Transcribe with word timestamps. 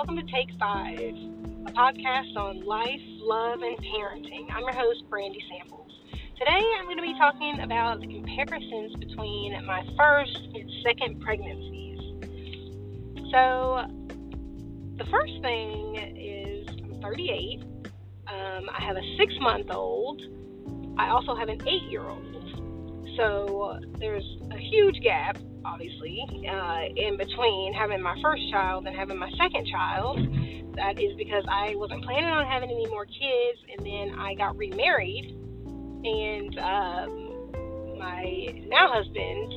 Welcome 0.00 0.16
to 0.16 0.32
Take 0.32 0.48
Five, 0.58 0.96
a 0.96 1.72
podcast 1.72 2.34
on 2.34 2.64
life, 2.64 3.02
love, 3.18 3.60
and 3.60 3.76
parenting. 3.84 4.50
I'm 4.50 4.62
your 4.62 4.72
host, 4.72 5.04
Brandy 5.10 5.44
Samples. 5.50 5.92
Today 6.38 6.62
I'm 6.78 6.86
going 6.86 6.96
to 6.96 7.02
be 7.02 7.12
talking 7.18 7.60
about 7.60 8.00
the 8.00 8.06
comparisons 8.06 8.96
between 8.96 9.62
my 9.66 9.84
first 9.98 10.38
and 10.54 10.70
second 10.82 11.20
pregnancies. 11.20 11.98
So, 13.30 13.84
the 14.96 15.04
first 15.10 15.34
thing 15.42 15.96
is 16.16 16.66
I'm 16.82 17.02
38. 17.02 17.62
Um, 18.26 18.70
I 18.70 18.82
have 18.82 18.96
a 18.96 19.16
six 19.18 19.34
month 19.38 19.70
old. 19.70 20.22
I 20.96 21.10
also 21.10 21.36
have 21.36 21.50
an 21.50 21.60
eight 21.68 21.90
year 21.90 22.08
old. 22.08 23.12
So, 23.18 23.78
there's 23.98 24.24
a 24.50 24.56
huge 24.56 24.98
gap 25.02 25.36
obviously, 25.64 26.24
uh, 26.48 26.82
in 26.96 27.16
between 27.16 27.72
having 27.72 28.00
my 28.02 28.20
first 28.22 28.42
child 28.50 28.86
and 28.86 28.96
having 28.96 29.18
my 29.18 29.30
second 29.38 29.66
child. 29.66 30.18
That 30.76 31.00
is 31.00 31.16
because 31.16 31.44
I 31.50 31.74
wasn't 31.74 32.04
planning 32.04 32.30
on 32.30 32.46
having 32.46 32.70
any 32.70 32.86
more 32.86 33.04
kids, 33.04 33.58
and 33.70 33.84
then 33.84 34.18
I 34.18 34.34
got 34.34 34.56
remarried, 34.56 35.36
and 36.04 36.58
um, 36.58 37.98
my 37.98 38.46
now 38.66 38.88
husband, 38.92 39.52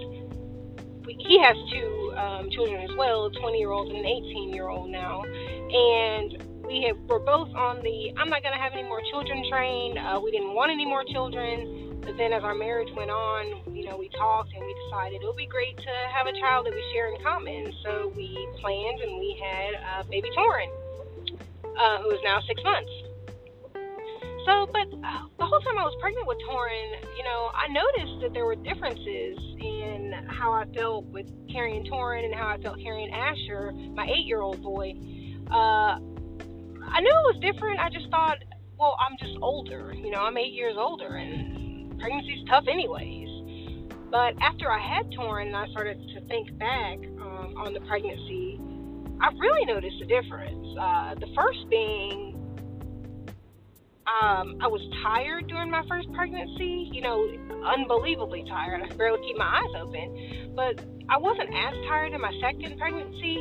he 1.08 1.40
has 1.40 1.56
two 1.72 2.14
um, 2.18 2.50
children 2.50 2.82
as 2.90 2.96
well, 2.98 3.26
a 3.26 3.32
20 3.32 3.58
year 3.60 3.72
old 3.72 3.90
and 3.90 4.00
an 4.00 4.06
18 4.06 4.54
year 4.54 4.70
old 4.70 4.90
now, 4.90 5.24
and 5.24 6.44
we 6.66 6.84
have, 6.88 6.98
we're 7.08 7.20
both 7.20 7.54
on 7.56 7.82
the 7.84 8.14
I'm 8.18 8.30
not 8.30 8.42
to 8.42 8.50
have 8.50 8.74
any 8.74 8.84
more 8.84 9.02
children 9.12 9.44
train. 9.50 9.98
Uh, 9.98 10.20
we 10.20 10.32
didn't 10.32 10.54
want 10.54 10.72
any 10.72 10.86
more 10.86 11.04
children 11.04 11.83
but 12.06 12.18
then 12.18 12.34
as 12.34 12.44
our 12.44 12.56
marriage 12.56 12.90
went 12.96 13.10
on, 13.10 13.76
you 13.76 13.86
know, 13.86 13.98
we 13.98 14.10
talked 14.10 14.54
and 14.54 14.66
we 14.66 14.76
decided 14.86 15.22
it 15.22 15.26
would 15.26 15.38
be 15.38 15.48
great 15.48 15.78
to 15.78 15.94
have 16.12 16.28
a 16.28 16.34
child 16.40 16.66
that 16.66 16.74
we 16.74 16.84
share 16.94 17.14
in 17.14 17.22
common. 17.24 17.74
So 17.84 18.12
we 18.16 18.48
planned 18.60 19.00
and 19.00 19.20
we 19.20 19.42
had 19.42 19.74
uh, 19.76 20.04
baby 20.10 20.30
Torin, 20.38 20.70
uh, 21.80 22.02
who 22.02 22.12
is 22.12 22.20
now 22.24 22.40
six 22.42 22.62
months. 22.64 22.92
So, 24.46 24.68
but 24.68 24.88
uh, 24.92 25.24
the 25.40 25.46
whole 25.46 25.62
time 25.62 25.80
I 25.80 25.84
was 25.84 25.96
pregnant 26.02 26.28
with 26.28 26.38
Torin, 26.40 27.00
you 27.18 27.24
know, 27.24 27.50
I 27.56 27.68
noticed 27.72 28.22
that 28.22 28.34
there 28.34 28.46
were 28.46 28.56
differences 28.56 29.38
in 29.60 30.14
how 30.28 30.52
I 30.52 30.66
felt 30.76 31.06
with 31.06 31.28
carrying 31.50 31.86
Torin 31.86 32.26
and 32.26 32.36
how 32.36 32.48
I 32.48 32.58
felt 32.58 32.80
carrying 32.82 33.10
Asher, 33.14 33.72
my 33.96 34.06
eight-year-old 34.06 34.62
boy. 34.62 34.96
Uh, 35.50 35.96
I 35.96 37.00
knew 37.00 37.10
it 37.10 37.36
was 37.36 37.40
different. 37.42 37.80
I 37.80 37.90
just 37.90 38.10
thought, 38.10 38.38
well, 38.78 38.98
I'm 39.00 39.16
just 39.18 39.38
older. 39.42 39.94
You 39.94 40.12
know, 40.12 40.20
I'm 40.20 40.38
eight 40.38 40.52
years 40.52 40.76
older, 40.78 41.16
and 41.16 41.63
pregnancy's 42.04 42.46
tough 42.50 42.66
anyways. 42.68 43.30
But 44.12 44.36
after 44.42 44.70
I 44.70 44.78
had 44.78 45.10
Torin 45.12 45.48
and 45.48 45.56
I 45.56 45.68
started 45.70 45.98
to 46.14 46.22
think 46.28 46.56
back 46.60 47.00
um, 47.24 47.56
on 47.58 47.74
the 47.74 47.80
pregnancy, 47.88 48.60
I 49.22 49.32
really 49.40 49.66
noticed 49.66 50.02
a 50.02 50.06
difference. 50.06 50.68
Uh, 50.78 51.16
the 51.16 51.28
first 51.34 51.70
being, 51.70 52.36
um, 54.06 54.60
I 54.60 54.68
was 54.68 54.82
tired 55.02 55.48
during 55.48 55.72
my 55.72 55.82
first 55.88 56.12
pregnancy, 56.14 56.90
you 56.92 57.02
know, 57.02 57.26
unbelievably 57.66 58.46
tired. 58.50 58.82
I 58.84 58.94
barely 58.96 59.26
keep 59.26 59.38
my 59.38 59.64
eyes 59.64 59.82
open. 59.82 60.52
But 60.56 60.84
I 61.08 61.18
wasn't 61.18 61.50
as 61.56 61.74
tired 61.88 62.12
in 62.12 62.20
my 62.20 62.34
second 62.42 62.78
pregnancy, 62.78 63.40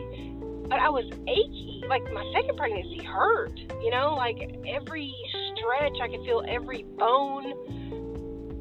but 0.70 0.78
I 0.78 0.88
was 0.88 1.04
achy. 1.26 1.82
Like 1.88 2.04
my 2.14 2.24
second 2.32 2.56
pregnancy 2.56 3.02
hurt, 3.04 3.58
you 3.82 3.90
know, 3.90 4.14
like 4.14 4.38
every 4.68 5.12
stretch, 5.50 5.98
I 6.00 6.06
could 6.08 6.24
feel 6.24 6.44
every 6.48 6.84
bone 6.96 7.81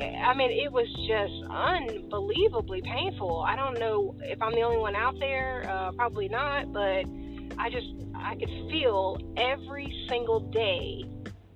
I 0.02 0.34
mean, 0.34 0.52
it 0.52 0.72
was 0.72 0.88
just 1.08 1.50
unbelievably 1.50 2.82
painful. 2.82 3.42
I 3.42 3.56
don't 3.56 3.80
know 3.80 4.16
if 4.22 4.42
I'm 4.42 4.54
the 4.54 4.62
only 4.62 4.78
one 4.78 4.96
out 4.96 5.20
there, 5.20 5.66
uh, 5.70 5.92
probably 5.92 6.28
not, 6.28 6.72
but 6.74 7.06
I 7.58 7.70
just, 7.70 7.88
I 8.16 8.36
could 8.36 8.50
feel 8.70 9.18
every 9.38 9.94
single 10.10 10.40
day 10.40 11.06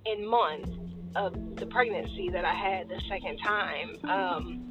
and 0.05 0.27
month 0.27 0.69
of 1.15 1.55
the 1.55 1.65
pregnancy 1.65 2.29
that 2.29 2.45
I 2.45 2.53
had 2.53 2.89
the 2.89 3.01
second 3.07 3.37
time. 3.37 3.97
Um, 4.03 4.61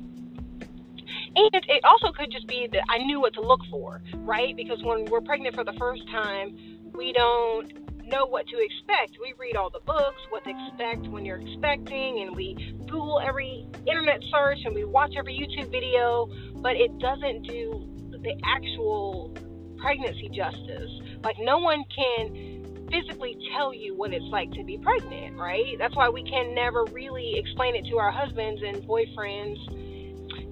and 1.36 1.64
it 1.68 1.84
also 1.84 2.12
could 2.12 2.30
just 2.30 2.46
be 2.46 2.68
that 2.72 2.84
I 2.88 2.98
knew 2.98 3.20
what 3.20 3.34
to 3.34 3.40
look 3.40 3.60
for, 3.70 4.02
right? 4.18 4.56
Because 4.56 4.82
when 4.82 5.04
we're 5.06 5.20
pregnant 5.20 5.54
for 5.54 5.64
the 5.64 5.72
first 5.74 6.08
time, 6.10 6.56
we 6.94 7.12
don't 7.12 7.83
know 8.14 8.26
what 8.26 8.46
to 8.46 8.58
expect. 8.58 9.18
We 9.20 9.34
read 9.38 9.56
all 9.56 9.70
the 9.70 9.80
books, 9.80 10.20
what 10.30 10.44
to 10.44 10.50
expect 10.50 11.08
when 11.08 11.24
you're 11.24 11.40
expecting, 11.40 12.20
and 12.20 12.36
we 12.36 12.54
Google 12.86 13.20
every 13.20 13.66
internet 13.88 14.22
search 14.30 14.58
and 14.64 14.74
we 14.74 14.84
watch 14.84 15.14
every 15.18 15.34
YouTube 15.34 15.70
video, 15.72 16.28
but 16.56 16.76
it 16.76 16.96
doesn't 16.98 17.42
do 17.42 17.88
the 18.10 18.40
actual 18.44 19.36
pregnancy 19.78 20.28
justice. 20.28 20.90
Like, 21.24 21.36
no 21.40 21.58
one 21.58 21.82
can 21.94 22.86
physically 22.88 23.36
tell 23.56 23.74
you 23.74 23.96
what 23.96 24.12
it's 24.12 24.24
like 24.26 24.52
to 24.52 24.62
be 24.62 24.78
pregnant, 24.78 25.36
right? 25.36 25.74
That's 25.78 25.96
why 25.96 26.08
we 26.08 26.22
can 26.22 26.54
never 26.54 26.84
really 26.92 27.36
explain 27.36 27.74
it 27.74 27.84
to 27.90 27.98
our 27.98 28.12
husbands 28.12 28.62
and 28.64 28.76
boyfriends 28.84 29.58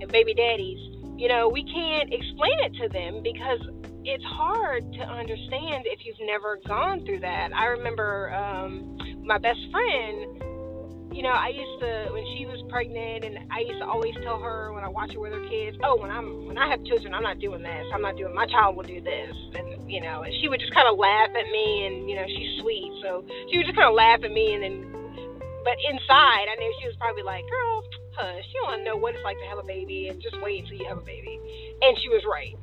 and 0.01 0.11
baby 0.11 0.35
daddies. 0.35 0.81
You 1.17 1.29
know, 1.29 1.49
we 1.49 1.63
can't 1.63 2.13
explain 2.13 2.59
it 2.65 2.75
to 2.83 2.89
them 2.89 3.23
because 3.23 3.61
it's 4.05 4.25
hard 4.25 4.93
to 4.95 5.03
understand 5.03 5.85
if 5.87 6.05
you've 6.05 6.21
never 6.27 6.59
gone 6.67 7.05
through 7.05 7.21
that. 7.21 7.51
I 7.55 7.67
remember 7.67 8.33
um, 8.35 8.99
my 9.25 9.39
best 9.39 9.61
friend. 9.71 10.43
You 11.13 11.23
know, 11.23 11.37
I 11.37 11.53
used 11.53 11.81
to 11.85 12.09
when 12.13 12.25
she 12.35 12.47
was 12.47 12.57
pregnant, 12.73 13.25
and 13.25 13.39
I 13.53 13.61
used 13.61 13.79
to 13.81 13.87
always 13.87 14.15
tell 14.25 14.41
her 14.41 14.73
when 14.73 14.83
I 14.83 14.89
watch 14.89 15.13
her 15.13 15.21
with 15.21 15.33
her 15.33 15.45
kids, 15.47 15.77
"Oh, 15.85 16.01
when 16.01 16.11
I'm 16.11 16.47
when 16.47 16.57
I 16.57 16.71
have 16.71 16.83
children, 16.85 17.13
I'm 17.13 17.23
not 17.23 17.39
doing 17.39 17.63
this. 17.63 17.85
I'm 17.93 18.01
not 18.01 18.17
doing. 18.17 18.35
My 18.35 18.47
child 18.47 18.77
will 18.77 18.89
do 18.89 19.01
this." 19.01 19.37
And 19.55 19.91
you 19.91 20.01
know, 20.01 20.23
and 20.23 20.33
she 20.41 20.49
would 20.49 20.59
just 20.59 20.73
kind 20.73 20.89
of 20.89 20.97
laugh 20.97 21.29
at 21.29 21.47
me, 21.53 21.85
and 21.87 22.09
you 22.09 22.17
know, 22.17 22.25
she's 22.27 22.63
sweet, 22.65 22.91
so 23.05 23.25
she 23.53 23.59
would 23.59 23.67
just 23.67 23.77
kind 23.77 23.93
of 23.93 23.95
laugh 23.95 24.25
at 24.25 24.33
me, 24.33 24.57
and 24.57 24.63
then, 24.65 24.89
but 25.63 25.77
inside, 25.85 26.49
I 26.49 26.57
knew 26.59 26.73
she 26.81 26.89
was 26.89 26.97
probably 26.97 27.23
like, 27.23 27.45
"Girl, 27.45 27.85
hush. 28.17 28.49
You 28.55 28.65
don't 28.65 28.83
know 28.83 28.97
what 28.97 29.15
it's 29.15 29.23
like 29.23 29.37
to 29.37 29.47
have 29.53 29.59
a 29.59 29.69
baby, 29.69 30.09
and 30.09 30.17
just 30.17 30.41
wait 30.41 30.65
until 30.65 30.81
you 30.81 30.89
have 30.89 30.99
a 30.99 31.05
baby." 31.05 31.39
And 31.85 31.93
she 32.01 32.09
was 32.09 32.25
right. 32.25 32.57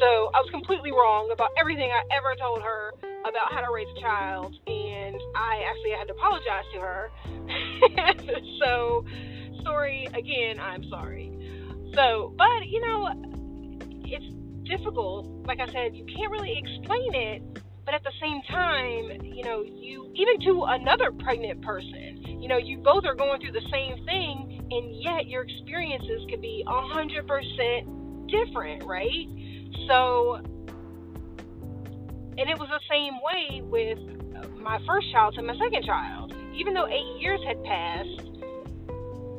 So 0.00 0.30
I 0.34 0.40
was 0.44 0.50
completely 0.50 0.92
wrong 0.92 1.30
about 1.32 1.50
everything 1.56 1.88
I 1.90 2.02
ever 2.16 2.34
told 2.36 2.60
her 2.60 2.92
about 3.24 3.52
how 3.52 3.64
to 3.64 3.72
raise 3.72 3.88
a 3.96 4.00
child, 4.00 4.54
and 4.66 5.16
I 5.34 5.64
actually 5.64 5.96
had 5.96 6.06
to 6.08 6.14
apologize 6.14 6.68
to 6.74 6.80
her. 6.80 7.10
so, 8.60 9.04
sorry 9.64 10.06
again, 10.12 10.60
I'm 10.60 10.84
sorry. 10.90 11.32
So, 11.94 12.34
but 12.36 12.68
you 12.68 12.80
know, 12.80 13.08
it's 14.04 14.68
difficult. 14.68 15.26
Like 15.46 15.60
I 15.60 15.66
said, 15.72 15.96
you 15.96 16.04
can't 16.04 16.30
really 16.30 16.60
explain 16.60 17.14
it, 17.14 17.42
but 17.86 17.94
at 17.94 18.04
the 18.04 18.12
same 18.20 18.42
time, 18.50 19.24
you 19.24 19.44
know, 19.44 19.64
you 19.64 20.12
even 20.14 20.40
to 20.44 20.64
another 20.68 21.10
pregnant 21.10 21.62
person, 21.62 22.20
you 22.40 22.48
know, 22.48 22.58
you 22.58 22.78
both 22.78 23.06
are 23.06 23.14
going 23.14 23.40
through 23.40 23.52
the 23.52 23.66
same 23.72 24.04
thing, 24.04 24.68
and 24.70 25.02
yet 25.02 25.26
your 25.26 25.44
experiences 25.44 26.26
could 26.28 26.42
be 26.42 26.64
a 26.66 26.80
hundred 26.92 27.26
percent 27.26 28.28
different, 28.28 28.84
right? 28.84 29.26
So, 29.88 30.34
and 32.38 32.50
it 32.50 32.58
was 32.58 32.68
the 32.68 32.80
same 32.90 33.14
way 33.22 33.62
with 33.62 33.98
my 34.60 34.78
first 34.86 35.10
child 35.12 35.34
to 35.34 35.42
my 35.42 35.56
second 35.56 35.84
child. 35.84 36.34
Even 36.54 36.74
though 36.74 36.86
eight 36.86 37.20
years 37.20 37.40
had 37.46 37.62
passed, 37.64 38.30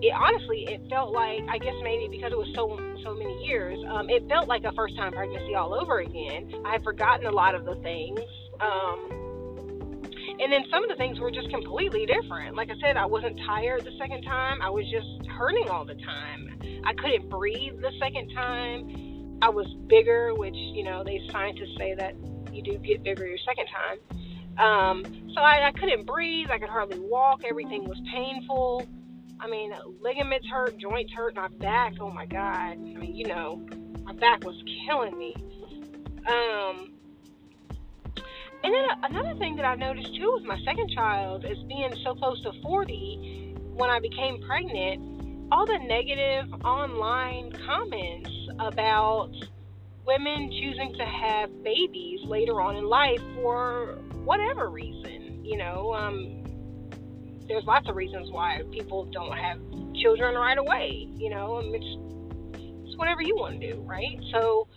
it 0.01 0.13
honestly 0.13 0.65
it 0.69 0.81
felt 0.89 1.11
like 1.11 1.41
I 1.49 1.57
guess 1.57 1.73
maybe 1.83 2.07
because 2.09 2.31
it 2.31 2.37
was 2.37 2.49
so 2.55 2.79
so 3.03 3.13
many 3.13 3.43
years, 3.45 3.77
um, 3.89 4.09
it 4.09 4.27
felt 4.29 4.47
like 4.47 4.63
a 4.63 4.71
first 4.73 4.95
time 4.95 5.11
pregnancy 5.11 5.55
all 5.55 5.73
over 5.73 5.99
again. 5.99 6.53
I 6.65 6.73
had 6.73 6.83
forgotten 6.83 7.25
a 7.25 7.31
lot 7.31 7.55
of 7.55 7.65
the 7.65 7.75
things. 7.75 8.19
Um, 8.59 9.27
and 10.39 10.51
then 10.51 10.65
some 10.69 10.83
of 10.83 10.89
the 10.89 10.95
things 10.95 11.19
were 11.19 11.31
just 11.31 11.49
completely 11.49 12.05
different. 12.05 12.55
Like 12.55 12.69
I 12.69 12.75
said, 12.79 12.95
I 12.95 13.05
wasn't 13.05 13.39
tired 13.45 13.83
the 13.85 13.97
second 13.97 14.23
time. 14.23 14.61
I 14.61 14.69
was 14.69 14.85
just 14.91 15.27
hurting 15.29 15.69
all 15.69 15.83
the 15.83 15.95
time. 15.95 16.59
I 16.85 16.93
couldn't 16.93 17.29
breathe 17.29 17.81
the 17.81 17.91
second 17.99 18.29
time 18.33 19.06
I 19.41 19.49
was 19.49 19.67
bigger, 19.87 20.33
which 20.33 20.55
you 20.55 20.83
know 20.83 21.03
they 21.03 21.21
scientists 21.31 21.75
say 21.77 21.95
that 21.95 22.15
you 22.51 22.63
do 22.63 22.77
get 22.79 23.03
bigger 23.03 23.25
your 23.25 23.37
second 23.45 23.67
time. 23.67 23.97
Um, 24.57 25.05
so 25.35 25.41
I, 25.41 25.67
I 25.67 25.71
couldn't 25.71 26.05
breathe. 26.05 26.49
I 26.49 26.57
could 26.57 26.69
hardly 26.69 26.99
walk. 26.99 27.41
Everything 27.47 27.87
was 27.87 28.01
painful. 28.11 28.87
I 29.39 29.47
mean, 29.47 29.71
ligaments 30.01 30.47
hurt, 30.47 30.77
joints 30.79 31.13
hurt, 31.13 31.35
my 31.35 31.47
back. 31.59 31.93
Oh 31.99 32.09
my 32.09 32.25
god! 32.25 32.73
I 32.73 32.75
mean, 32.75 33.15
you 33.15 33.27
know, 33.27 33.63
my 34.03 34.13
back 34.13 34.43
was 34.43 34.55
killing 34.85 35.17
me. 35.17 35.35
Um, 36.27 36.93
and 38.63 38.73
then 38.73 38.85
another 39.03 39.37
thing 39.37 39.55
that 39.57 39.65
I 39.65 39.75
noticed 39.75 40.15
too 40.15 40.33
with 40.33 40.43
my 40.43 40.59
second 40.65 40.89
child 40.89 41.45
is 41.45 41.57
being 41.67 41.93
so 42.03 42.15
close 42.15 42.41
to 42.41 42.51
40 42.63 43.55
when 43.75 43.89
I 43.89 43.99
became 43.99 44.41
pregnant. 44.41 45.49
All 45.51 45.65
the 45.65 45.77
negative 45.77 46.51
online 46.65 47.53
comments 47.65 48.29
about 48.59 49.31
women 50.05 50.49
choosing 50.51 50.93
to 50.97 51.05
have 51.05 51.63
babies 51.63 52.21
later 52.25 52.61
on 52.61 52.75
in 52.75 52.85
life 52.87 53.21
for 53.35 53.97
whatever 54.23 54.69
reason. 54.69 55.43
You 55.45 55.57
know, 55.57 55.93
um, 55.93 56.43
there's 57.47 57.63
lots 57.65 57.87
of 57.89 57.95
reasons 57.95 58.29
why 58.31 58.61
people 58.71 59.05
don't 59.05 59.37
have 59.37 59.59
children 59.95 60.35
right 60.35 60.57
away. 60.57 61.07
You 61.15 61.29
know, 61.29 61.59
it's, 61.63 61.85
it's 62.87 62.97
whatever 62.97 63.21
you 63.21 63.35
want 63.35 63.59
to 63.59 63.73
do, 63.73 63.81
right? 63.81 64.19
So, 64.31 64.67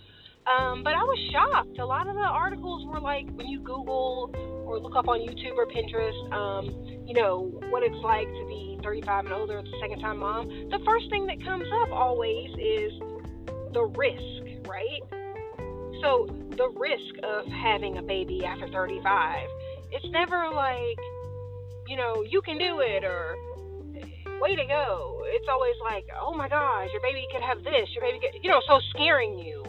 Um, 0.46 0.82
but 0.82 0.94
I 0.94 1.02
was 1.02 1.18
shocked. 1.32 1.78
A 1.78 1.86
lot 1.86 2.08
of 2.08 2.14
the 2.14 2.20
articles 2.20 2.86
were 2.86 3.00
like 3.00 3.26
when 3.36 3.46
you 3.46 3.60
Google 3.60 4.32
or 4.66 4.80
look 4.80 4.96
up 4.96 5.06
on 5.08 5.20
YouTube 5.20 5.54
or 5.56 5.66
Pinterest, 5.66 6.32
um, 6.32 6.64
you 7.06 7.14
know, 7.14 7.50
what 7.70 7.82
it's 7.82 8.02
like 8.02 8.26
to 8.26 8.44
be 8.48 8.78
35 8.82 9.26
and 9.26 9.34
older, 9.34 9.60
the 9.62 9.78
second 9.80 10.00
time 10.00 10.18
mom. 10.18 10.48
The 10.70 10.80
first 10.84 11.10
thing 11.10 11.26
that 11.26 11.44
comes 11.44 11.66
up 11.82 11.90
always 11.92 12.50
is 12.58 12.92
the 13.72 13.84
risk, 13.84 14.68
right? 14.68 15.00
So 16.02 16.26
the 16.56 16.68
risk 16.76 17.22
of 17.22 17.46
having 17.46 17.98
a 17.98 18.02
baby 18.02 18.44
after 18.44 18.68
35, 18.68 19.48
it's 19.92 20.06
never 20.10 20.50
like, 20.50 20.98
you 21.86 21.96
know, 21.96 22.22
you 22.22 22.40
can 22.42 22.58
do 22.58 22.80
it 22.80 23.04
or 23.04 23.36
way 24.40 24.56
to 24.56 24.64
go. 24.66 25.22
It's 25.26 25.46
always 25.48 25.76
like, 25.82 26.06
oh 26.20 26.34
my 26.34 26.48
gosh, 26.48 26.88
your 26.92 27.02
baby 27.02 27.26
could 27.32 27.42
have 27.42 27.62
this, 27.62 27.88
your 27.94 28.02
baby 28.02 28.18
could, 28.20 28.42
you 28.42 28.50
know, 28.50 28.60
so 28.66 28.80
scaring 28.90 29.38
you 29.38 29.62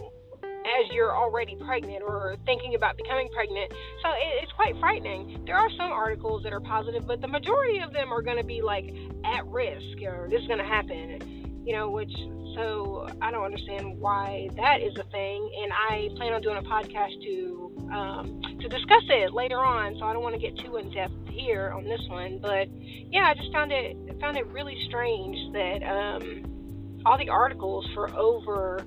as 0.43 0.91
you're 0.91 1.15
already 1.15 1.55
pregnant 1.55 2.03
or 2.03 2.35
thinking 2.45 2.75
about 2.75 2.95
becoming 2.95 3.29
pregnant. 3.33 3.71
So 4.03 4.09
it, 4.11 4.43
it's 4.43 4.51
quite 4.53 4.77
frightening. 4.79 5.43
There 5.45 5.55
are 5.55 5.69
some 5.71 5.91
articles 5.91 6.43
that 6.43 6.53
are 6.53 6.61
positive, 6.61 7.05
but 7.05 7.21
the 7.21 7.27
majority 7.27 7.79
of 7.79 7.93
them 7.93 8.11
are 8.13 8.21
going 8.21 8.37
to 8.37 8.43
be 8.43 8.61
like 8.61 8.93
at 9.25 9.45
risk 9.47 10.01
or 10.05 10.27
this 10.29 10.41
is 10.41 10.47
going 10.47 10.59
to 10.59 10.65
happen, 10.65 11.50
you 11.65 11.73
know, 11.75 11.89
which 11.89 12.11
so 12.55 13.07
I 13.21 13.31
don't 13.31 13.45
understand 13.45 13.99
why 13.99 14.49
that 14.57 14.81
is 14.81 14.93
a 14.97 15.03
thing. 15.03 15.51
And 15.63 15.71
I 15.71 16.09
plan 16.17 16.33
on 16.33 16.41
doing 16.41 16.57
a 16.57 16.63
podcast 16.63 17.21
to 17.23 17.89
um, 17.91 18.41
to 18.59 18.67
discuss 18.67 19.03
it 19.09 19.33
later 19.33 19.59
on. 19.59 19.95
So 19.99 20.05
I 20.05 20.13
don't 20.13 20.23
want 20.23 20.35
to 20.35 20.41
get 20.41 20.57
too 20.57 20.77
in 20.77 20.91
depth 20.91 21.13
here 21.27 21.71
on 21.75 21.85
this 21.85 22.01
one, 22.07 22.39
but 22.41 22.67
yeah, 23.11 23.25
I 23.25 23.33
just 23.33 23.51
found 23.51 23.71
it 23.71 23.97
found 24.19 24.37
it 24.37 24.45
really 24.47 24.77
strange 24.87 25.37
that 25.53 25.83
um, 25.83 27.01
all 27.05 27.17
the 27.17 27.29
articles 27.29 27.87
for 27.93 28.13
over 28.15 28.85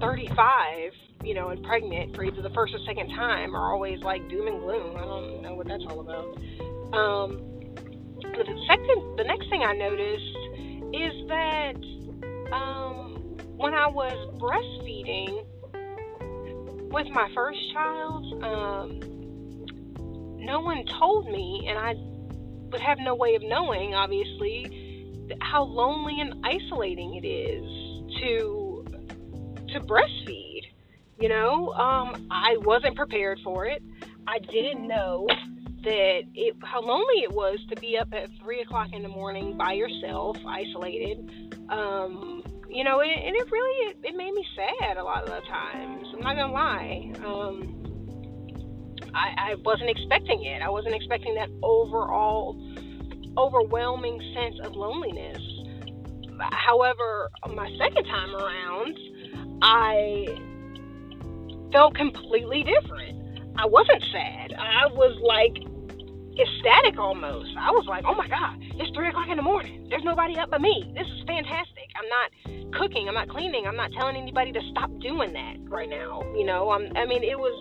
35, 0.00 0.92
you 1.24 1.34
know, 1.34 1.48
and 1.48 1.62
pregnant 1.62 2.14
for 2.14 2.24
either 2.24 2.42
the 2.42 2.50
first 2.50 2.74
or 2.74 2.78
second 2.86 3.08
time 3.10 3.54
are 3.54 3.72
always 3.72 4.00
like 4.00 4.28
doom 4.28 4.48
and 4.48 4.60
gloom. 4.60 4.96
I 4.96 5.00
don't 5.00 5.42
know 5.42 5.54
what 5.54 5.68
that's 5.68 5.84
all 5.88 6.00
about. 6.00 6.36
Um, 6.92 7.40
the 8.22 8.64
second, 8.68 9.18
the 9.18 9.24
next 9.24 9.48
thing 9.48 9.62
I 9.62 9.72
noticed 9.72 10.41
is 10.92 11.28
that 11.28 11.76
um, 12.52 13.36
when 13.56 13.74
I 13.74 13.86
was 13.86 14.12
breastfeeding 14.38 15.46
with 16.92 17.08
my 17.08 17.30
first 17.34 17.58
child, 17.72 18.44
um, 18.44 19.00
no 20.38 20.60
one 20.60 20.84
told 20.86 21.26
me, 21.26 21.66
and 21.68 21.78
I 21.78 21.94
would 22.70 22.80
have 22.80 22.98
no 22.98 23.14
way 23.14 23.34
of 23.34 23.42
knowing, 23.42 23.94
obviously, 23.94 25.28
how 25.40 25.62
lonely 25.62 26.20
and 26.20 26.44
isolating 26.44 27.14
it 27.14 27.26
is 27.26 27.64
to 28.20 28.84
to 29.68 29.80
breastfeed. 29.80 30.62
You 31.18 31.28
know, 31.28 31.72
um, 31.74 32.26
I 32.30 32.56
wasn't 32.58 32.96
prepared 32.96 33.38
for 33.44 33.64
it. 33.66 33.82
I 34.26 34.38
didn't 34.40 34.86
know 34.86 35.26
that 35.82 36.22
it 36.34 36.56
how 36.62 36.80
lonely 36.80 37.22
it 37.22 37.32
was 37.32 37.58
to 37.68 37.76
be 37.76 37.98
up 37.98 38.12
at 38.12 38.30
three 38.40 38.60
o'clock 38.60 38.88
in 38.92 39.02
the 39.02 39.08
morning 39.08 39.56
by 39.56 39.72
yourself, 39.72 40.36
isolated. 40.46 41.30
Um, 41.68 42.42
you 42.68 42.84
know, 42.84 43.00
and, 43.00 43.10
and 43.10 43.36
it 43.36 43.50
really 43.50 43.90
it, 43.90 43.96
it, 44.02 44.16
made 44.16 44.32
me 44.32 44.44
sad 44.56 44.96
a 44.96 45.04
lot 45.04 45.24
of 45.24 45.28
the 45.28 45.40
times. 45.48 46.06
I'm 46.14 46.20
not 46.20 46.36
gonna 46.36 46.52
lie. 46.52 47.12
Um, 47.24 47.78
I, 49.14 49.50
I 49.50 49.54
wasn't 49.64 49.90
expecting 49.90 50.44
it. 50.44 50.62
I 50.62 50.70
wasn't 50.70 50.94
expecting 50.94 51.34
that 51.34 51.50
overall 51.62 52.56
overwhelming 53.36 54.20
sense 54.34 54.56
of 54.62 54.74
loneliness. 54.76 55.40
However, 56.38 57.30
my 57.54 57.70
second 57.78 58.04
time 58.04 58.34
around, 58.34 58.98
I 59.62 60.26
felt 61.72 61.94
completely 61.94 62.62
different. 62.62 63.18
I 63.56 63.66
wasn't 63.66 64.02
sad. 64.12 64.54
I 64.58 64.86
was 64.88 65.18
like 65.22 65.71
ecstatic 66.38 66.98
almost. 66.98 67.50
I 67.58 67.70
was 67.70 67.86
like, 67.86 68.04
oh 68.06 68.14
my 68.14 68.28
God, 68.28 68.56
it's 68.60 68.94
three 68.94 69.08
o'clock 69.08 69.28
in 69.28 69.36
the 69.36 69.42
morning. 69.42 69.86
There's 69.88 70.04
nobody 70.04 70.36
up 70.38 70.50
but 70.50 70.60
me. 70.60 70.92
This 70.94 71.06
is 71.06 71.24
fantastic. 71.26 71.88
I'm 71.96 72.08
not 72.08 72.80
cooking. 72.80 73.08
I'm 73.08 73.14
not 73.14 73.28
cleaning. 73.28 73.66
I'm 73.66 73.76
not 73.76 73.92
telling 73.92 74.16
anybody 74.16 74.52
to 74.52 74.60
stop 74.70 74.90
doing 75.00 75.32
that 75.32 75.56
right 75.68 75.88
now. 75.88 76.22
You 76.34 76.44
know, 76.44 76.70
I'm, 76.70 76.90
I 76.96 77.04
mean, 77.06 77.22
it 77.22 77.38
was, 77.38 77.54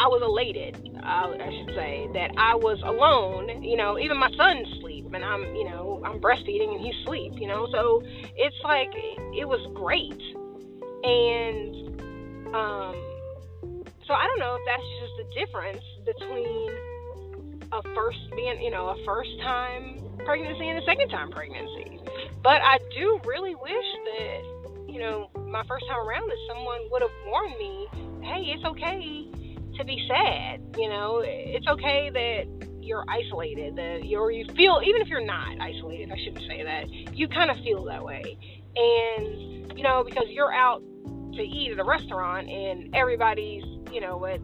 I 0.00 0.08
was 0.08 0.22
elated, 0.22 0.76
uh, 1.02 1.32
I 1.38 1.50
should 1.58 1.74
say, 1.74 2.08
that 2.14 2.32
I 2.36 2.54
was 2.54 2.82
alone. 2.84 3.62
You 3.62 3.76
know, 3.76 3.98
even 3.98 4.18
my 4.18 4.30
son's 4.36 4.68
sleep 4.80 5.06
and 5.12 5.24
I'm, 5.24 5.54
you 5.54 5.64
know, 5.64 6.02
I'm 6.04 6.20
breastfeeding 6.20 6.74
and 6.74 6.80
he's 6.84 6.94
asleep, 7.02 7.34
you 7.36 7.46
know, 7.46 7.66
so 7.72 8.02
it's 8.36 8.56
like, 8.64 8.90
it 8.92 9.48
was 9.48 9.60
great 9.74 10.20
and 11.04 11.84
um, 12.54 12.94
so 14.06 14.14
I 14.14 14.26
don't 14.26 14.38
know 14.38 14.56
if 14.56 14.62
that's 14.64 14.88
just 15.00 15.14
the 15.18 15.26
difference 15.34 15.84
between 16.04 16.70
a 17.74 17.82
first 17.94 18.18
being, 18.36 18.62
you 18.62 18.70
know, 18.70 18.88
a 18.88 19.04
first 19.04 19.30
time 19.42 20.00
pregnancy 20.24 20.68
and 20.68 20.78
a 20.78 20.84
second 20.86 21.08
time 21.08 21.30
pregnancy. 21.30 22.00
But 22.42 22.62
I 22.62 22.78
do 22.96 23.20
really 23.26 23.54
wish 23.54 23.86
that, 24.04 24.86
you 24.88 24.98
know, 25.00 25.28
my 25.48 25.64
first 25.66 25.86
time 25.88 26.06
around 26.06 26.28
that 26.28 26.38
someone 26.48 26.80
would 26.90 27.02
have 27.02 27.10
warned 27.26 27.56
me, 27.58 27.88
hey, 28.22 28.42
it's 28.54 28.64
okay 28.64 29.28
to 29.76 29.84
be 29.84 30.06
sad. 30.08 30.62
You 30.78 30.88
know, 30.88 31.22
it's 31.24 31.66
okay 31.66 32.10
that 32.10 32.68
you're 32.80 33.04
isolated, 33.08 33.76
that 33.76 34.04
you 34.04 34.18
or 34.18 34.30
you 34.30 34.44
feel 34.54 34.80
even 34.84 35.02
if 35.02 35.08
you're 35.08 35.24
not 35.24 35.60
isolated, 35.60 36.12
I 36.12 36.16
shouldn't 36.16 36.46
say 36.46 36.62
that. 36.62 36.88
You 37.16 37.28
kind 37.28 37.50
of 37.50 37.56
feel 37.58 37.84
that 37.84 38.04
way. 38.04 38.38
And 38.76 39.76
you 39.76 39.82
know, 39.82 40.04
because 40.04 40.24
you're 40.28 40.52
out 40.52 40.82
to 41.34 41.42
eat 41.42 41.72
at 41.72 41.80
a 41.80 41.84
restaurant 41.84 42.48
and 42.48 42.94
everybody's, 42.94 43.64
you 43.90 44.00
know, 44.00 44.24
at 44.26 44.40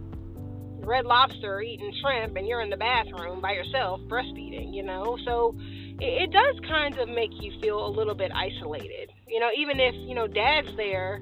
Red 0.84 1.06
Lobster 1.06 1.60
eating 1.60 1.92
shrimp 2.00 2.36
and 2.36 2.46
you're 2.46 2.60
in 2.60 2.70
the 2.70 2.76
bathroom 2.76 3.40
by 3.40 3.52
yourself 3.52 4.00
breastfeeding, 4.02 4.74
you 4.74 4.82
know? 4.82 5.18
So 5.24 5.54
it, 6.00 6.28
it 6.28 6.32
does 6.32 6.60
kind 6.68 6.98
of 6.98 7.08
make 7.08 7.30
you 7.40 7.52
feel 7.60 7.86
a 7.86 7.90
little 7.90 8.14
bit 8.14 8.32
isolated. 8.34 9.10
You 9.28 9.40
know, 9.40 9.50
even 9.56 9.80
if, 9.80 9.94
you 9.94 10.14
know, 10.14 10.26
dad's 10.26 10.74
there, 10.76 11.20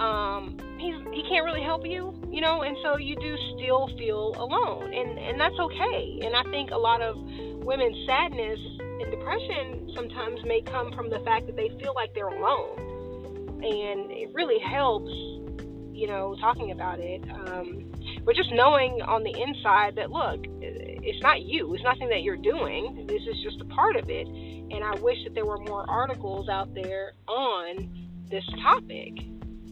um, 0.00 0.56
he's 0.78 0.94
he 1.12 1.22
can't 1.28 1.44
really 1.44 1.62
help 1.62 1.86
you, 1.86 2.14
you 2.30 2.40
know, 2.40 2.62
and 2.62 2.76
so 2.82 2.96
you 2.96 3.16
do 3.16 3.36
still 3.56 3.88
feel 3.96 4.34
alone. 4.36 4.92
And 4.92 5.18
and 5.18 5.40
that's 5.40 5.58
okay. 5.58 6.20
And 6.22 6.34
I 6.34 6.42
think 6.50 6.70
a 6.70 6.78
lot 6.78 7.00
of 7.00 7.16
women's 7.64 8.06
sadness 8.06 8.58
and 8.80 9.10
depression 9.10 9.90
sometimes 9.94 10.44
may 10.44 10.60
come 10.62 10.92
from 10.92 11.10
the 11.10 11.20
fact 11.20 11.46
that 11.46 11.56
they 11.56 11.68
feel 11.80 11.94
like 11.94 12.14
they're 12.14 12.28
alone 12.28 12.84
and 13.64 14.10
it 14.10 14.30
really 14.34 14.58
helps, 14.58 15.10
you 15.92 16.06
know, 16.06 16.36
talking 16.38 16.70
about 16.70 17.00
it. 17.00 17.22
Um, 17.30 17.90
but 18.24 18.34
just 18.34 18.52
knowing 18.52 19.02
on 19.02 19.22
the 19.22 19.30
inside 19.30 19.96
that 19.96 20.10
look, 20.10 20.40
it's 20.60 21.22
not 21.22 21.42
you. 21.42 21.74
It's 21.74 21.84
nothing 21.84 22.08
that 22.08 22.22
you're 22.22 22.36
doing. 22.36 23.06
This 23.06 23.22
is 23.22 23.42
just 23.42 23.60
a 23.60 23.64
part 23.66 23.96
of 23.96 24.08
it. 24.08 24.26
And 24.26 24.82
I 24.82 24.94
wish 25.00 25.18
that 25.24 25.34
there 25.34 25.44
were 25.44 25.58
more 25.58 25.88
articles 25.88 26.48
out 26.48 26.74
there 26.74 27.12
on 27.28 28.08
this 28.30 28.44
topic 28.62 29.12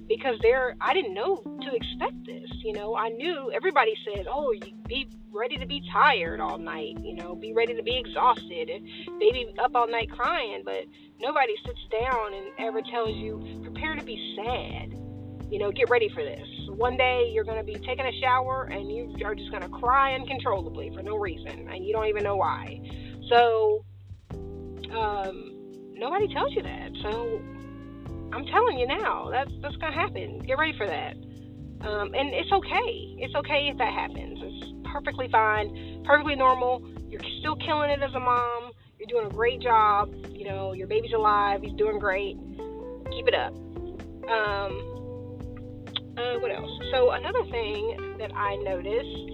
because 0.07 0.37
there 0.43 0.77
I 0.81 0.93
didn't 0.93 1.15
know 1.15 1.37
to 1.37 1.75
expect 1.75 2.27
this. 2.27 2.51
You 2.63 2.75
know, 2.75 2.95
I 2.95 3.09
knew 3.09 3.51
everybody 3.53 3.95
said, 4.05 4.27
"Oh, 4.31 4.53
you 4.53 4.75
be 4.87 5.09
ready 5.31 5.57
to 5.57 5.67
be 5.67 5.83
tired 5.91 6.41
all 6.41 6.59
night. 6.59 6.99
You 7.01 7.15
know, 7.15 7.35
be 7.35 7.55
ready 7.55 7.75
to 7.75 7.83
be 7.83 7.97
exhausted, 7.97 8.69
baby 9.19 9.55
up 9.59 9.75
all 9.75 9.89
night 9.89 10.11
crying." 10.11 10.63
But 10.65 10.85
nobody 11.19 11.55
sits 11.65 11.81
down 11.91 12.35
and 12.35 12.47
ever 12.59 12.83
tells 12.83 13.17
you 13.17 13.61
prepare 13.63 13.95
to 13.95 14.05
be 14.05 14.37
sad. 14.37 15.02
You 15.53 15.59
know, 15.59 15.71
get 15.71 15.91
ready 15.91 16.09
for 16.09 16.25
this. 16.25 16.49
One 16.71 16.97
day 16.97 17.31
you're 17.33 17.45
going 17.45 17.59
to 17.59 17.65
be 17.65 17.75
taking 17.75 18.07
a 18.07 18.21
shower 18.21 18.65
and 18.73 18.91
you 18.91 19.15
are 19.23 19.35
just 19.35 19.51
going 19.51 19.63
to 19.63 19.69
cry 19.69 20.15
uncontrollably 20.15 20.91
for 20.95 21.03
no 21.03 21.17
reason, 21.17 21.69
and 21.69 21.85
you 21.85 21.93
don't 21.93 22.07
even 22.07 22.25
know 22.25 22.37
why. 22.37 22.81
So, 23.29 23.85
um, 24.33 25.53
nobody 25.93 26.33
tells 26.33 26.55
you 26.55 26.63
that. 26.63 26.91
So 27.03 27.43
I'm 28.33 28.47
telling 28.47 28.79
you 28.79 28.87
now, 28.87 29.29
that's 29.31 29.51
that's 29.61 29.77
gonna 29.77 29.93
happen. 29.93 30.39
Get 30.41 30.59
ready 30.59 30.77
for 30.77 30.87
that. 30.87 31.17
Um, 31.87 32.15
and 32.15 32.33
it's 32.33 32.51
okay. 32.51 33.17
It's 33.19 33.35
okay 33.35 33.69
if 33.71 33.77
that 33.79 33.93
happens. 33.93 34.39
It's 34.43 34.73
perfectly 34.91 35.29
fine, 35.31 36.03
perfectly 36.07 36.35
normal. 36.35 36.83
You're 37.09 37.21
still 37.41 37.57
killing 37.57 37.91
it 37.91 38.03
as 38.03 38.15
a 38.15 38.21
mom. 38.21 38.73
You're 38.99 39.09
doing 39.09 39.27
a 39.27 39.35
great 39.35 39.61
job. 39.61 40.15
You 40.31 40.47
know, 40.47 40.73
your 40.73 40.87
baby's 40.87 41.13
alive. 41.13 41.61
He's 41.63 41.75
doing 41.75 41.99
great. 41.99 42.37
Keep 43.11 43.29
it 43.29 43.35
up. 43.35 43.55
Um, 44.31 44.92
what 46.43 46.51
else? 46.51 46.71
So 46.91 47.13
another 47.13 47.45
thing 47.47 48.19
that 48.19 48.35
I 48.35 48.57
noticed 48.57 49.31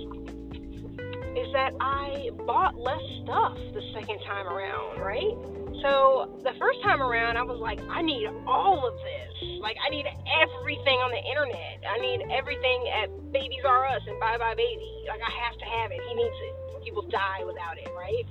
is 1.32 1.48
that 1.56 1.72
I 1.80 2.28
bought 2.44 2.76
less 2.76 3.00
stuff 3.24 3.56
the 3.72 3.80
second 3.94 4.20
time 4.28 4.46
around, 4.46 5.00
right? 5.00 5.32
So 5.80 6.38
the 6.44 6.52
first 6.58 6.82
time 6.82 7.00
around, 7.00 7.38
I 7.38 7.42
was 7.42 7.60
like, 7.60 7.80
I 7.88 8.02
need 8.02 8.28
all 8.46 8.84
of 8.86 8.94
this. 9.00 9.60
Like, 9.62 9.76
I 9.80 9.88
need 9.88 10.04
everything 10.04 10.98
on 11.00 11.10
the 11.10 11.22
internet. 11.24 11.80
I 11.88 11.96
need 11.98 12.28
everything 12.28 12.90
at 12.92 13.08
Babies 13.32 13.64
R 13.64 13.86
Us 13.86 14.02
and 14.06 14.20
buybuy 14.20 14.58
BABY. 14.58 15.08
Like, 15.08 15.22
I 15.24 15.32
have 15.48 15.56
to 15.56 15.64
have 15.64 15.90
it. 15.90 16.00
He 16.08 16.14
needs 16.14 16.36
it. 16.44 16.54
He 16.84 16.90
will 16.92 17.08
die 17.08 17.40
without 17.46 17.78
it, 17.78 17.88
right? 17.96 18.26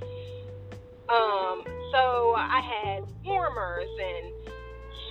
Um, 1.10 1.64
so 1.92 2.36
I 2.36 2.60
had 2.62 3.08
warmers 3.26 3.88
and 3.88 4.57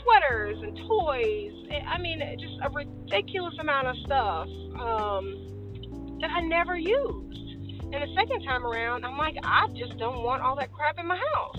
sweaters 0.02 0.58
and 0.62 0.76
toys. 0.88 1.52
I 1.86 1.98
mean, 1.98 2.20
just 2.38 2.54
a 2.62 2.70
ridiculous 2.70 3.54
amount 3.58 3.88
of 3.88 3.96
stuff 4.04 4.48
um, 4.80 6.18
that 6.20 6.30
I 6.30 6.40
never 6.40 6.76
used. 6.76 7.36
And 7.92 8.02
the 8.02 8.14
second 8.14 8.42
time 8.44 8.66
around, 8.66 9.04
I'm 9.04 9.16
like, 9.16 9.36
I 9.44 9.68
just 9.76 9.96
don't 9.98 10.22
want 10.22 10.42
all 10.42 10.56
that 10.56 10.72
crap 10.72 10.98
in 10.98 11.06
my 11.06 11.16
house. 11.34 11.58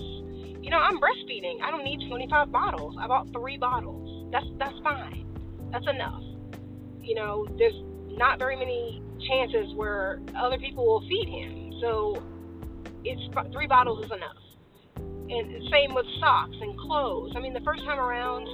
You 0.60 0.70
know, 0.70 0.78
I'm 0.78 1.00
breastfeeding. 1.00 1.62
I 1.62 1.70
don't 1.70 1.84
need 1.84 2.06
25 2.08 2.52
bottles. 2.52 2.96
I 3.00 3.06
bought 3.06 3.32
three 3.32 3.56
bottles. 3.56 4.30
That's 4.30 4.46
that's 4.58 4.78
fine. 4.80 5.26
That's 5.72 5.86
enough. 5.88 6.22
You 7.00 7.14
know, 7.14 7.46
there's 7.56 7.80
not 8.18 8.38
very 8.38 8.56
many 8.56 9.02
chances 9.26 9.74
where 9.74 10.20
other 10.36 10.58
people 10.58 10.86
will 10.86 11.00
feed 11.08 11.28
him. 11.28 11.72
So 11.80 12.22
it's 13.04 13.22
three 13.52 13.66
bottles 13.66 14.04
is 14.04 14.10
enough. 14.10 14.36
And 15.30 15.68
same 15.70 15.94
with 15.94 16.06
socks 16.20 16.56
and 16.60 16.78
clothes. 16.78 17.32
I 17.36 17.40
mean, 17.40 17.52
the 17.52 17.60
first 17.60 17.84
time 17.84 17.98
around, 17.98 18.48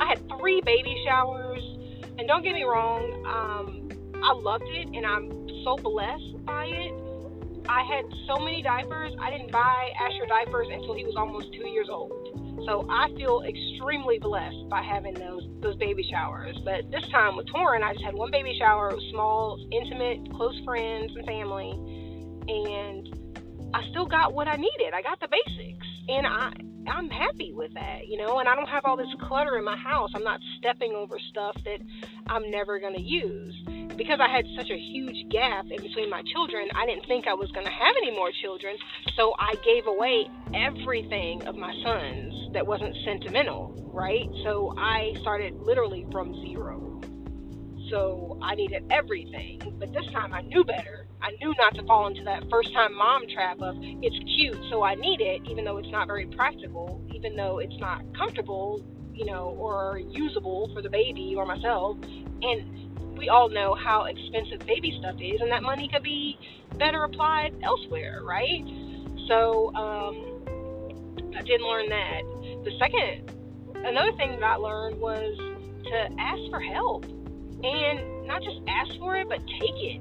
I 0.00 0.08
had 0.08 0.28
three 0.38 0.60
baby 0.60 1.00
showers, 1.06 1.62
and 2.18 2.26
don't 2.26 2.42
get 2.42 2.54
me 2.54 2.64
wrong, 2.64 3.24
um, 3.26 3.88
I 4.22 4.32
loved 4.32 4.68
it, 4.68 4.88
and 4.88 5.06
I'm 5.06 5.30
so 5.64 5.76
blessed 5.76 6.44
by 6.44 6.66
it. 6.66 6.92
I 7.68 7.82
had 7.82 8.04
so 8.26 8.36
many 8.42 8.62
diapers. 8.62 9.12
I 9.20 9.30
didn't 9.30 9.52
buy 9.52 9.90
Asher 10.00 10.26
diapers 10.26 10.68
until 10.72 10.94
he 10.94 11.04
was 11.04 11.16
almost 11.16 11.52
two 11.52 11.68
years 11.68 11.88
old. 11.90 12.12
So 12.66 12.86
I 12.90 13.08
feel 13.16 13.42
extremely 13.42 14.18
blessed 14.18 14.68
by 14.68 14.82
having 14.82 15.14
those 15.14 15.46
those 15.60 15.76
baby 15.76 16.06
showers. 16.10 16.58
But 16.64 16.90
this 16.90 17.06
time 17.08 17.36
with 17.36 17.46
Torin, 17.46 17.82
I 17.82 17.92
just 17.92 18.04
had 18.04 18.14
one 18.14 18.30
baby 18.30 18.56
shower. 18.58 18.92
Small, 19.10 19.64
intimate, 19.70 20.32
close 20.34 20.58
friends 20.64 21.12
and 21.14 21.24
family, 21.26 21.70
and 22.48 23.17
I 23.74 23.88
still 23.90 24.06
got 24.06 24.32
what 24.32 24.48
I 24.48 24.56
needed. 24.56 24.94
I 24.94 25.02
got 25.02 25.20
the 25.20 25.28
basics, 25.28 25.86
and 26.08 26.26
I 26.26 26.52
I'm 26.88 27.10
happy 27.10 27.52
with 27.52 27.74
that, 27.74 28.08
you 28.08 28.16
know. 28.16 28.38
And 28.38 28.48
I 28.48 28.54
don't 28.54 28.68
have 28.68 28.84
all 28.84 28.96
this 28.96 29.12
clutter 29.28 29.58
in 29.58 29.64
my 29.64 29.76
house. 29.76 30.10
I'm 30.14 30.24
not 30.24 30.40
stepping 30.58 30.92
over 30.92 31.18
stuff 31.30 31.56
that 31.64 31.80
I'm 32.28 32.50
never 32.50 32.78
gonna 32.78 33.00
use 33.00 33.54
because 33.96 34.20
I 34.20 34.28
had 34.28 34.46
such 34.56 34.70
a 34.70 34.78
huge 34.78 35.28
gap 35.30 35.66
in 35.70 35.82
between 35.82 36.08
my 36.08 36.22
children. 36.32 36.68
I 36.74 36.86
didn't 36.86 37.06
think 37.06 37.26
I 37.26 37.34
was 37.34 37.50
gonna 37.52 37.70
have 37.70 37.94
any 38.00 38.10
more 38.10 38.30
children, 38.42 38.76
so 39.16 39.34
I 39.38 39.54
gave 39.64 39.86
away 39.86 40.30
everything 40.54 41.46
of 41.46 41.56
my 41.56 41.74
sons 41.84 42.52
that 42.54 42.66
wasn't 42.66 42.96
sentimental, 43.04 43.74
right? 43.92 44.28
So 44.44 44.74
I 44.78 45.14
started 45.20 45.54
literally 45.60 46.06
from 46.10 46.34
zero. 46.40 47.00
So 47.90 48.38
I 48.42 48.54
needed 48.54 48.84
everything, 48.90 49.60
but 49.78 49.92
this 49.92 50.06
time 50.12 50.32
I 50.32 50.42
knew 50.42 50.62
better 50.64 51.07
I 51.20 51.32
knew 51.40 51.52
not 51.58 51.74
to 51.74 51.82
fall 51.84 52.06
into 52.06 52.22
that 52.24 52.48
first 52.48 52.72
time 52.72 52.94
mom 52.94 53.26
trap 53.28 53.60
of 53.60 53.76
it's 53.80 54.18
cute, 54.36 54.58
so 54.70 54.82
I 54.82 54.94
need 54.94 55.20
it, 55.20 55.42
even 55.46 55.64
though 55.64 55.78
it's 55.78 55.90
not 55.90 56.06
very 56.06 56.26
practical, 56.26 57.02
even 57.12 57.36
though 57.36 57.58
it's 57.58 57.76
not 57.78 58.02
comfortable, 58.16 58.84
you 59.12 59.24
know, 59.24 59.56
or 59.58 60.00
usable 60.10 60.70
for 60.72 60.80
the 60.80 60.88
baby 60.88 61.34
or 61.36 61.44
myself. 61.44 61.98
And 62.42 63.16
we 63.16 63.28
all 63.28 63.48
know 63.48 63.74
how 63.74 64.04
expensive 64.04 64.60
baby 64.60 64.96
stuff 65.00 65.16
is, 65.20 65.40
and 65.40 65.50
that 65.50 65.62
money 65.62 65.88
could 65.88 66.04
be 66.04 66.38
better 66.76 67.02
applied 67.02 67.54
elsewhere, 67.62 68.20
right? 68.22 68.64
So 69.26 69.74
um, 69.74 71.34
I 71.36 71.42
didn't 71.42 71.66
learn 71.66 71.88
that. 71.88 72.22
The 72.64 72.78
second, 72.78 73.32
another 73.84 74.12
thing 74.12 74.30
that 74.38 74.44
I 74.44 74.54
learned 74.54 75.00
was 75.00 75.36
to 75.84 76.20
ask 76.20 76.50
for 76.50 76.60
help, 76.60 77.04
and 77.06 78.26
not 78.26 78.42
just 78.42 78.60
ask 78.68 78.96
for 79.00 79.16
it, 79.16 79.28
but 79.28 79.40
take 79.60 79.74
it 79.82 80.00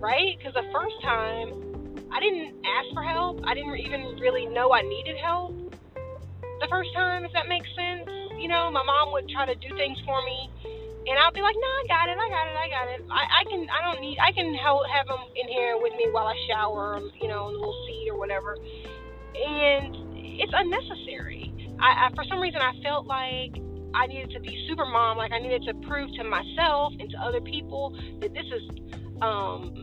right? 0.00 0.36
Because 0.36 0.54
the 0.54 0.66
first 0.72 0.96
time, 1.02 1.52
I 2.10 2.18
didn't 2.18 2.64
ask 2.64 2.88
for 2.92 3.04
help. 3.04 3.40
I 3.44 3.54
didn't 3.54 3.76
even 3.78 4.16
really 4.18 4.46
know 4.46 4.72
I 4.72 4.82
needed 4.82 5.16
help. 5.22 5.54
The 6.60 6.68
first 6.68 6.90
time, 6.94 7.24
if 7.24 7.32
that 7.32 7.48
makes 7.48 7.68
sense, 7.76 8.08
you 8.40 8.48
know, 8.48 8.70
my 8.72 8.82
mom 8.82 9.12
would 9.12 9.28
try 9.28 9.46
to 9.46 9.54
do 9.54 9.68
things 9.76 9.96
for 10.04 10.20
me, 10.24 10.50
and 11.06 11.18
I'll 11.18 11.32
be 11.32 11.40
like, 11.40 11.56
"No, 11.56 11.68
I 11.68 11.84
got 11.88 12.08
it, 12.08 12.18
I 12.18 12.28
got 12.28 12.46
it, 12.48 12.56
I 12.56 12.68
got 12.68 12.86
it. 12.88 13.00
I, 13.10 13.24
I 13.40 13.44
can, 13.44 13.66
I 13.70 13.80
don't 13.84 14.00
need, 14.00 14.18
I 14.18 14.32
can 14.32 14.54
help 14.54 14.82
have 14.88 15.06
them 15.06 15.20
in 15.36 15.48
here 15.48 15.76
with 15.80 15.92
me 15.96 16.08
while 16.10 16.26
I 16.26 16.36
shower, 16.48 17.00
you 17.20 17.28
know, 17.28 17.48
in 17.48 17.54
a 17.54 17.58
little 17.58 17.84
seat 17.86 18.08
or 18.10 18.18
whatever." 18.18 18.56
And 19.36 19.96
it's 20.16 20.52
unnecessary. 20.54 21.52
I, 21.78 22.08
I 22.08 22.14
for 22.14 22.24
some 22.24 22.40
reason 22.40 22.60
I 22.60 22.72
felt 22.82 23.06
like 23.06 23.56
I 23.94 24.06
needed 24.06 24.30
to 24.32 24.40
be 24.40 24.66
super 24.68 24.84
mom, 24.84 25.16
like 25.16 25.32
I 25.32 25.38
needed 25.38 25.62
to 25.64 25.74
prove 25.86 26.12
to 26.16 26.24
myself 26.24 26.92
and 26.98 27.10
to 27.10 27.16
other 27.18 27.40
people 27.40 27.96
that 28.20 28.32
this 28.34 28.46
is 28.46 28.62
um 29.22 29.74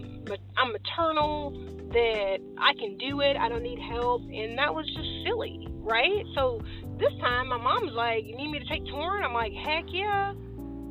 I'm 0.57 0.71
maternal, 0.71 1.51
that 1.93 2.39
I 2.57 2.73
can 2.73 2.97
do 2.97 3.21
it, 3.21 3.37
I 3.37 3.47
don't 3.47 3.63
need 3.63 3.79
help, 3.79 4.21
and 4.23 4.57
that 4.57 4.73
was 4.73 4.85
just 4.87 5.07
silly, 5.25 5.67
right? 5.71 6.23
So 6.35 6.61
this 6.99 7.13
time 7.21 7.47
my 7.49 7.57
mom's 7.57 7.93
like, 7.93 8.25
You 8.25 8.35
need 8.35 8.51
me 8.51 8.59
to 8.59 8.65
take 8.65 8.83
Torin? 8.85 9.23
I'm 9.23 9.33
like, 9.33 9.53
Heck 9.53 9.85
yeah. 9.89 10.33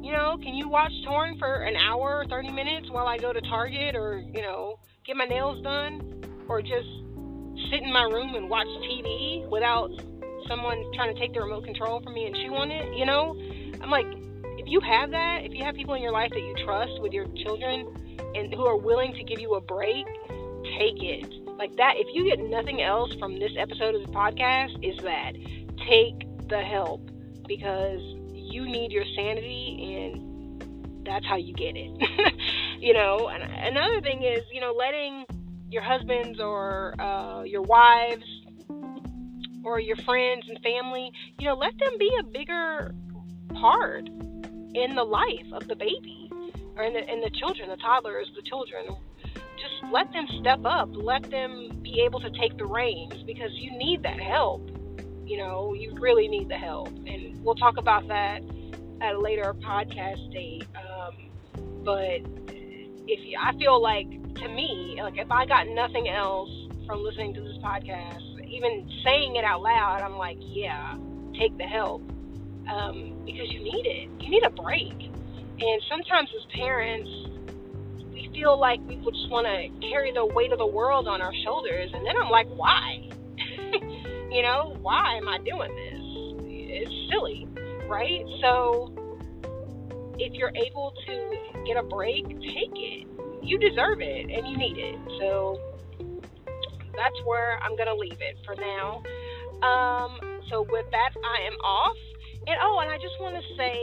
You 0.02 0.12
know, 0.12 0.38
can 0.42 0.54
you 0.54 0.68
watch 0.68 0.92
Torin 1.06 1.38
for 1.38 1.62
an 1.62 1.76
hour 1.76 2.18
or 2.18 2.26
30 2.26 2.52
minutes 2.52 2.88
while 2.90 3.06
I 3.06 3.18
go 3.18 3.32
to 3.32 3.40
Target 3.40 3.96
or, 3.96 4.22
you 4.32 4.42
know, 4.42 4.78
get 5.04 5.16
my 5.16 5.24
nails 5.24 5.62
done? 5.62 6.22
Or 6.48 6.62
just 6.62 6.88
sit 7.70 7.82
in 7.82 7.92
my 7.92 8.04
room 8.04 8.36
and 8.36 8.48
watch 8.48 8.68
TV 8.86 9.48
without 9.50 9.90
someone 10.46 10.84
trying 10.94 11.12
to 11.12 11.20
take 11.20 11.34
the 11.34 11.40
remote 11.40 11.64
control 11.64 12.00
from 12.00 12.14
me 12.14 12.26
and 12.26 12.36
chew 12.36 12.54
on 12.54 12.70
it, 12.70 12.96
you 12.96 13.04
know? 13.04 13.34
I'm 13.82 13.90
like, 13.90 14.06
if 14.58 14.66
you 14.68 14.80
have 14.80 15.10
that, 15.10 15.40
if 15.44 15.52
you 15.52 15.64
have 15.64 15.74
people 15.74 15.94
in 15.94 16.02
your 16.02 16.12
life 16.12 16.30
that 16.30 16.40
you 16.40 16.54
trust 16.64 17.02
with 17.02 17.12
your 17.12 17.26
children, 17.42 17.86
and 18.36 18.52
who 18.54 18.66
are 18.66 18.76
willing 18.76 19.12
to 19.14 19.24
give 19.24 19.40
you 19.40 19.54
a 19.54 19.60
break, 19.60 20.06
take 20.78 21.02
it. 21.02 21.32
Like 21.58 21.74
that, 21.76 21.94
if 21.96 22.06
you 22.14 22.24
get 22.24 22.38
nothing 22.38 22.82
else 22.82 23.14
from 23.14 23.38
this 23.38 23.52
episode 23.58 23.94
of 23.94 24.02
the 24.06 24.12
podcast, 24.12 24.84
is 24.84 24.98
that 25.02 25.32
take 25.88 26.48
the 26.48 26.60
help 26.60 27.10
because 27.46 28.00
you 28.32 28.66
need 28.66 28.92
your 28.92 29.04
sanity 29.14 29.94
and 29.96 31.04
that's 31.04 31.26
how 31.26 31.36
you 31.36 31.54
get 31.54 31.76
it. 31.76 31.90
you 32.80 32.92
know, 32.92 33.28
and 33.28 33.42
another 33.42 34.00
thing 34.00 34.22
is, 34.22 34.42
you 34.52 34.60
know, 34.60 34.72
letting 34.72 35.24
your 35.70 35.82
husbands 35.82 36.40
or 36.40 36.94
uh, 37.00 37.42
your 37.42 37.62
wives 37.62 38.24
or 39.64 39.80
your 39.80 39.96
friends 39.96 40.44
and 40.48 40.60
family, 40.60 41.10
you 41.38 41.46
know, 41.46 41.54
let 41.54 41.76
them 41.78 41.92
be 41.98 42.10
a 42.20 42.22
bigger 42.24 42.94
part 43.54 44.08
in 44.74 44.94
the 44.94 45.04
life 45.04 45.46
of 45.52 45.66
the 45.68 45.74
baby 45.74 46.25
or 46.76 46.84
in 46.84 46.92
the, 46.92 47.12
in 47.12 47.20
the 47.20 47.30
children, 47.30 47.68
the 47.68 47.76
toddlers, 47.76 48.30
the 48.36 48.42
children. 48.42 48.86
Just 49.34 49.92
let 49.92 50.12
them 50.12 50.26
step 50.40 50.60
up. 50.64 50.90
Let 50.92 51.30
them 51.30 51.80
be 51.82 52.02
able 52.02 52.20
to 52.20 52.30
take 52.30 52.56
the 52.58 52.66
reins 52.66 53.22
because 53.24 53.50
you 53.54 53.76
need 53.76 54.02
that 54.02 54.20
help. 54.20 54.68
You 55.24 55.38
know, 55.38 55.74
you 55.74 55.96
really 55.98 56.28
need 56.28 56.48
the 56.48 56.56
help. 56.56 56.88
And 56.88 57.42
we'll 57.42 57.54
talk 57.54 57.78
about 57.78 58.06
that 58.08 58.42
at 59.00 59.14
a 59.14 59.18
later 59.18 59.54
podcast 59.54 60.32
date. 60.32 60.66
Um, 60.76 61.30
but 61.84 62.20
if 63.08 63.24
you, 63.24 63.38
I 63.40 63.56
feel 63.58 63.80
like, 63.80 64.08
to 64.34 64.48
me, 64.48 64.98
like 65.02 65.16
if 65.16 65.30
I 65.30 65.46
got 65.46 65.68
nothing 65.68 66.08
else 66.08 66.50
from 66.86 67.02
listening 67.02 67.34
to 67.34 67.40
this 67.40 67.56
podcast, 67.58 68.46
even 68.46 68.88
saying 69.04 69.36
it 69.36 69.44
out 69.44 69.62
loud, 69.62 70.02
I'm 70.02 70.16
like, 70.16 70.38
yeah, 70.40 70.96
take 71.38 71.56
the 71.56 71.64
help 71.64 72.02
um, 72.68 73.22
because 73.24 73.50
you 73.50 73.60
need 73.62 73.86
it. 73.86 74.10
You 74.20 74.30
need 74.30 74.44
a 74.44 74.50
break. 74.50 75.10
And 75.58 75.82
sometimes 75.88 76.28
as 76.36 76.44
parents, 76.54 77.08
we 78.12 78.28
feel 78.32 78.58
like 78.58 78.80
we 78.86 78.96
just 78.96 79.30
want 79.30 79.46
to 79.46 79.88
carry 79.88 80.12
the 80.12 80.26
weight 80.26 80.52
of 80.52 80.58
the 80.58 80.66
world 80.66 81.08
on 81.08 81.22
our 81.22 81.32
shoulders. 81.44 81.90
And 81.94 82.04
then 82.04 82.14
I'm 82.16 82.30
like, 82.30 82.46
why? 82.48 83.08
you 84.30 84.42
know, 84.42 84.76
why 84.82 85.16
am 85.16 85.28
I 85.28 85.38
doing 85.38 85.74
this? 85.74 86.00
It's 86.48 87.10
silly, 87.10 87.48
right? 87.88 88.24
So 88.42 88.92
if 90.18 90.32
you're 90.34 90.52
able 90.54 90.92
to 91.06 91.36
get 91.66 91.76
a 91.76 91.82
break, 91.82 92.28
take 92.28 92.74
it. 92.74 93.06
You 93.42 93.58
deserve 93.58 94.00
it 94.00 94.30
and 94.30 94.46
you 94.48 94.56
need 94.58 94.76
it. 94.76 94.98
So 95.20 95.58
that's 96.96 97.16
where 97.24 97.58
I'm 97.62 97.76
going 97.76 97.88
to 97.88 97.94
leave 97.94 98.20
it 98.20 98.36
for 98.44 98.56
now. 98.56 99.02
Um, 99.62 100.18
so 100.50 100.66
with 100.68 100.90
that, 100.90 101.10
I 101.16 101.46
am 101.46 101.54
off. 101.60 101.96
And 102.46 102.56
oh, 102.62 102.80
and 102.80 102.90
I 102.90 102.96
just 102.96 103.14
want 103.20 103.36
to 103.36 103.42
say, 103.56 103.76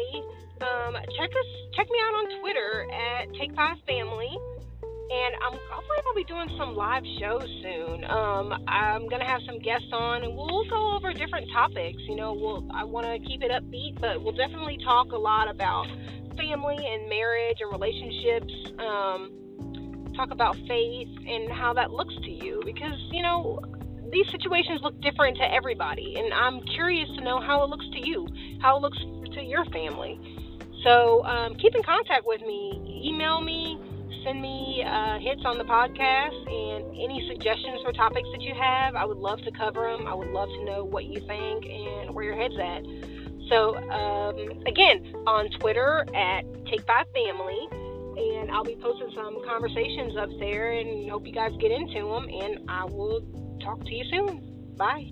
um, 0.62 0.94
check 1.18 1.30
us, 1.30 1.50
check 1.76 1.88
me 1.90 2.00
out 2.04 2.14
on 2.16 2.40
Twitter 2.42 2.88
at 2.92 3.34
Take 3.40 3.56
Five 3.56 3.78
Family, 3.88 4.30
and 4.30 5.36
I'm 5.46 5.58
hopefully 5.72 5.98
I'll 6.08 6.16
be 6.16 6.24
doing 6.24 6.50
some 6.58 6.76
live 6.76 7.04
shows 7.20 7.48
soon. 7.62 8.04
Um, 8.06 8.54
I'm 8.68 9.08
gonna 9.10 9.26
have 9.26 9.42
some 9.46 9.60
guests 9.60 9.90
on, 9.92 10.24
and 10.24 10.36
we'll 10.36 10.68
go 10.70 10.96
over 10.96 11.14
different 11.14 11.50
topics. 11.52 12.02
You 12.08 12.16
know, 12.16 12.34
we'll 12.34 12.68
I 12.74 12.84
want 12.84 13.06
to 13.08 13.20
keep 13.28 13.42
it 13.42 13.52
upbeat, 13.52 14.00
but 14.00 14.24
we'll 14.24 14.36
definitely 14.36 14.78
talk 14.84 15.12
a 15.12 15.18
lot 15.18 15.50
about 15.50 15.88
family 16.38 16.78
and 16.78 17.10
marriage 17.10 17.58
and 17.60 17.72
relationships. 17.72 18.54
Um, 18.80 20.14
talk 20.16 20.32
about 20.32 20.56
faith 20.68 21.10
and 21.28 21.52
how 21.52 21.74
that 21.74 21.92
looks 21.92 22.16
to 22.16 22.32
you, 22.32 22.62
because 22.66 22.98
you 23.12 23.22
know 23.22 23.60
these 24.12 24.30
situations 24.32 24.80
look 24.84 25.00
different 25.02 25.38
to 25.38 25.54
everybody, 25.54 26.16
and 26.18 26.34
I'm 26.34 26.62
curious 26.76 27.10
to 27.18 27.24
know 27.24 27.42
how 27.42 27.64
it 27.64 27.70
looks 27.70 27.86
to 27.94 28.08
you, 28.08 28.28
how 28.62 28.78
it 28.78 28.82
looks 28.82 29.00
to 29.34 29.42
your 29.42 29.66
family. 29.66 30.20
So 30.84 31.24
um, 31.26 31.56
keep 31.56 31.76
in 31.76 31.84
contact 31.84 32.26
with 32.26 32.42
me. 32.42 33.02
Email 33.06 33.42
me, 33.42 33.80
send 34.24 34.42
me 34.42 34.84
uh, 34.86 35.20
hits 35.20 35.42
on 35.46 35.58
the 35.58 35.64
podcast, 35.64 36.36
and 36.52 36.86
any 36.98 37.26
suggestions 37.28 37.82
for 37.84 37.92
topics 37.94 38.28
that 38.32 38.42
you 38.42 38.54
have. 38.54 38.96
I 38.96 39.06
would 39.06 39.18
love 39.18 39.42
to 39.44 39.52
cover 39.52 39.92
them. 39.92 40.08
I 40.08 40.14
would 40.14 40.30
love 40.30 40.50
to 40.50 40.66
know 40.66 40.84
what 40.84 41.06
you 41.06 41.20
think 41.28 41.66
and 41.66 42.14
where 42.14 42.26
your 42.26 42.36
head's 42.36 42.58
at. 42.58 42.84
So, 43.50 43.76
um, 43.92 44.64
again, 44.66 45.14
on 45.28 45.50
Twitter 45.60 46.06
at 46.16 46.44
Take 46.66 46.86
Five 46.88 47.08
Family, 47.14 47.68
and 48.18 48.52
I'll 48.52 48.64
be 48.64 48.76
posting 48.76 49.12
some 49.16 49.44
conversations 49.46 50.16
up 50.18 50.30
there 50.40 50.72
and 50.72 51.10
hope 51.10 51.26
you 51.26 51.34
guys 51.34 51.52
get 51.60 51.72
into 51.72 52.08
them. 52.08 52.28
And 52.30 52.70
I 52.70 52.86
will 52.86 53.22
talk 53.62 53.84
to 53.84 53.94
you 53.94 54.06
soon. 54.10 54.76
Bye. 54.78 55.12